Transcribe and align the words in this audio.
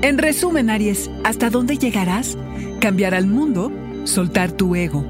En 0.00 0.16
resumen, 0.16 0.70
Aries, 0.70 1.10
¿hasta 1.24 1.50
dónde 1.50 1.76
llegarás? 1.76 2.38
¿Cambiar 2.80 3.14
al 3.14 3.26
mundo? 3.26 3.72
¿Soltar 4.04 4.52
tu 4.52 4.76
ego? 4.76 5.04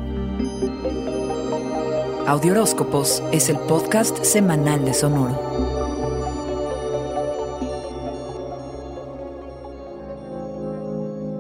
Audioróscopos 2.27 3.23
es 3.31 3.51
el 3.51 3.59
podcast 3.59 4.25
semanal 4.25 4.87
de 4.87 4.95
Sonoro. 4.95 5.68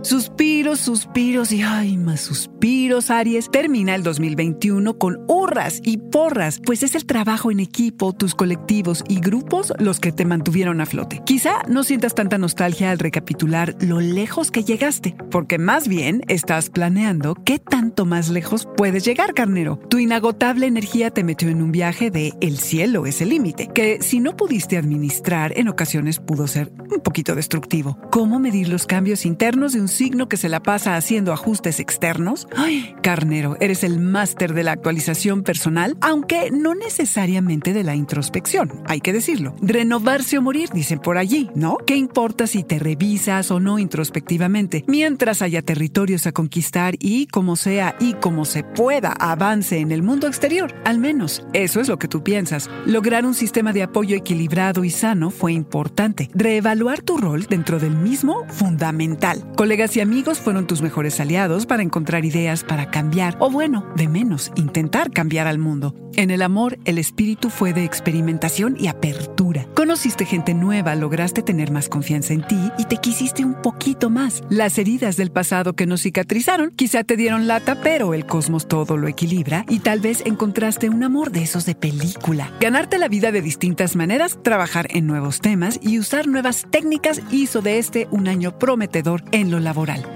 Suspiros, 0.08 0.80
suspiros 0.80 1.52
y 1.52 1.60
ay, 1.60 1.98
más 1.98 2.22
suspiros, 2.22 3.10
Aries. 3.10 3.50
Termina 3.50 3.94
el 3.94 4.02
2021 4.02 4.96
con 4.96 5.18
hurras 5.28 5.82
y 5.84 5.98
porras, 5.98 6.62
pues 6.64 6.82
es 6.82 6.94
el 6.94 7.04
trabajo 7.04 7.50
en 7.50 7.60
equipo, 7.60 8.14
tus 8.14 8.34
colectivos 8.34 9.04
y 9.06 9.20
grupos 9.20 9.74
los 9.78 10.00
que 10.00 10.10
te 10.10 10.24
mantuvieron 10.24 10.80
a 10.80 10.86
flote. 10.86 11.20
Quizá 11.26 11.62
no 11.68 11.84
sientas 11.84 12.14
tanta 12.14 12.38
nostalgia 12.38 12.90
al 12.90 12.98
recapitular 12.98 13.76
lo 13.80 14.00
lejos 14.00 14.50
que 14.50 14.64
llegaste, 14.64 15.14
porque 15.30 15.58
más 15.58 15.88
bien 15.88 16.22
estás 16.28 16.70
planeando 16.70 17.34
qué 17.44 17.58
tanto 17.58 18.06
más 18.06 18.30
lejos 18.30 18.66
puedes 18.78 19.04
llegar, 19.04 19.34
carnero. 19.34 19.78
Tu 19.90 19.98
inagotable 19.98 20.66
energía 20.66 21.10
te 21.10 21.22
metió 21.22 21.50
en 21.50 21.60
un 21.60 21.70
viaje 21.70 22.10
de 22.10 22.32
el 22.40 22.56
cielo 22.56 23.04
es 23.04 23.20
el 23.20 23.28
límite, 23.28 23.68
que 23.74 24.00
si 24.00 24.20
no 24.20 24.34
pudiste 24.38 24.78
administrar, 24.78 25.52
en 25.54 25.68
ocasiones 25.68 26.18
pudo 26.18 26.46
ser 26.46 26.72
un 26.78 27.02
poquito 27.02 27.34
destructivo. 27.34 27.98
¿Cómo 28.10 28.38
medir 28.38 28.70
los 28.70 28.86
cambios 28.86 29.26
internos 29.26 29.74
de 29.74 29.82
un 29.82 29.97
signo 29.98 30.28
que 30.28 30.36
se 30.36 30.48
la 30.48 30.62
pasa 30.62 30.94
haciendo 30.94 31.32
ajustes 31.32 31.80
externos? 31.80 32.46
Ay, 32.56 32.94
carnero, 33.02 33.56
eres 33.58 33.82
el 33.82 33.98
máster 33.98 34.54
de 34.54 34.62
la 34.62 34.70
actualización 34.70 35.42
personal, 35.42 35.96
aunque 36.00 36.52
no 36.52 36.76
necesariamente 36.76 37.72
de 37.72 37.82
la 37.82 37.96
introspección, 37.96 38.80
hay 38.86 39.00
que 39.00 39.12
decirlo. 39.12 39.56
Renovarse 39.60 40.38
o 40.38 40.42
morir, 40.42 40.68
dicen 40.72 41.00
por 41.00 41.18
allí, 41.18 41.50
¿no? 41.56 41.78
¿Qué 41.84 41.96
importa 41.96 42.46
si 42.46 42.62
te 42.62 42.78
revisas 42.78 43.50
o 43.50 43.58
no 43.58 43.80
introspectivamente? 43.80 44.84
Mientras 44.86 45.42
haya 45.42 45.62
territorios 45.62 46.28
a 46.28 46.32
conquistar 46.32 46.94
y, 47.00 47.26
como 47.26 47.56
sea 47.56 47.96
y 47.98 48.14
como 48.14 48.44
se 48.44 48.62
pueda, 48.62 49.10
avance 49.18 49.78
en 49.78 49.90
el 49.90 50.04
mundo 50.04 50.28
exterior. 50.28 50.72
Al 50.84 51.00
menos, 51.00 51.44
eso 51.54 51.80
es 51.80 51.88
lo 51.88 51.98
que 51.98 52.06
tú 52.06 52.22
piensas. 52.22 52.70
Lograr 52.86 53.26
un 53.26 53.34
sistema 53.34 53.72
de 53.72 53.82
apoyo 53.82 54.16
equilibrado 54.16 54.84
y 54.84 54.90
sano 54.90 55.30
fue 55.30 55.54
importante. 55.54 56.30
Reevaluar 56.34 57.02
tu 57.02 57.16
rol 57.16 57.46
dentro 57.46 57.80
del 57.80 57.96
mismo, 57.96 58.46
fundamental. 58.48 59.44
Colegas 59.56 59.87
y 59.96 60.00
amigos 60.00 60.38
fueron 60.38 60.66
tus 60.66 60.82
mejores 60.82 61.20
aliados 61.20 61.66
para 61.66 61.82
encontrar 61.82 62.24
ideas 62.24 62.64
para 62.64 62.90
cambiar, 62.90 63.36
o 63.38 63.50
bueno, 63.50 63.86
de 63.96 64.08
menos, 64.08 64.52
intentar 64.56 65.10
cambiar 65.10 65.46
al 65.46 65.58
mundo. 65.58 65.94
En 66.16 66.30
el 66.30 66.42
amor, 66.42 66.78
el 66.84 66.98
espíritu 66.98 67.48
fue 67.48 67.72
de 67.72 67.84
experimentación 67.84 68.76
y 68.76 68.88
apertura. 68.88 69.66
Conociste 69.76 70.24
gente 70.24 70.52
nueva, 70.52 70.96
lograste 70.96 71.42
tener 71.42 71.70
más 71.70 71.88
confianza 71.88 72.32
en 72.32 72.44
ti 72.44 72.58
y 72.76 72.86
te 72.86 72.96
quisiste 72.96 73.44
un 73.44 73.54
poquito 73.62 74.10
más. 74.10 74.42
Las 74.50 74.78
heridas 74.78 75.16
del 75.16 75.30
pasado 75.30 75.74
que 75.74 75.86
no 75.86 75.96
cicatrizaron 75.96 76.72
quizá 76.74 77.04
te 77.04 77.16
dieron 77.16 77.46
lata, 77.46 77.80
pero 77.82 78.14
el 78.14 78.26
cosmos 78.26 78.66
todo 78.66 78.96
lo 78.96 79.06
equilibra 79.06 79.64
y 79.68 79.78
tal 79.78 80.00
vez 80.00 80.22
encontraste 80.26 80.88
un 80.88 81.04
amor 81.04 81.30
de 81.30 81.42
esos 81.42 81.66
de 81.66 81.76
película. 81.76 82.50
Ganarte 82.58 82.98
la 82.98 83.06
vida 83.06 83.30
de 83.30 83.40
distintas 83.40 83.94
maneras, 83.94 84.38
trabajar 84.42 84.88
en 84.90 85.06
nuevos 85.06 85.40
temas 85.40 85.78
y 85.82 86.00
usar 86.00 86.26
nuevas 86.26 86.66
técnicas 86.68 87.22
hizo 87.30 87.62
de 87.62 87.78
este 87.78 88.08
un 88.10 88.26
año 88.26 88.58
prometedor 88.58 89.22
en 89.30 89.52
lo 89.52 89.60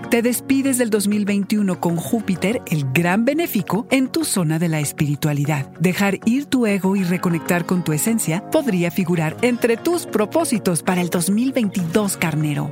te 0.08 0.22
despides 0.22 0.78
del 0.78 0.88
2021 0.88 1.78
con 1.78 1.96
Júpiter, 1.96 2.62
el 2.70 2.90
gran 2.92 3.26
benéfico, 3.26 3.86
en 3.90 4.08
tu 4.08 4.24
zona 4.24 4.58
de 4.58 4.68
la 4.68 4.80
espiritualidad. 4.80 5.70
Dejar 5.78 6.20
ir 6.24 6.46
tu 6.46 6.66
ego 6.66 6.96
y 6.96 7.04
reconectar 7.04 7.66
con 7.66 7.84
tu 7.84 7.92
esencia 7.92 8.48
podría 8.50 8.90
figurar 8.90 9.36
entre 9.42 9.76
tus 9.76 10.06
propósitos 10.06 10.82
para 10.82 11.02
el 11.02 11.10
2022, 11.10 12.16
carnero. 12.16 12.70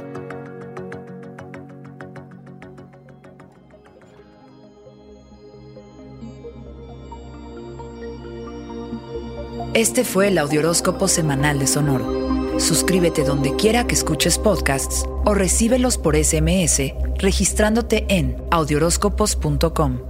Este 9.75 10.05
fue 10.05 10.29
el 10.29 10.39
Audioróscopo 10.39 11.09
Semanal 11.09 11.59
de 11.59 11.67
Sonoro. 11.67 12.59
Suscríbete 12.59 13.23
donde 13.23 13.55
quiera 13.57 13.87
que 13.87 13.95
escuches 13.95 14.39
podcasts 14.39 15.05
o 15.25 15.35
recíbelos 15.35 15.99
por 15.99 16.17
SMS 16.17 16.93
registrándote 17.17 18.07
en 18.09 18.37
audioróscopos.com. 18.51 20.10